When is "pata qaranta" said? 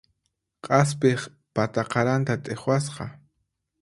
1.55-2.35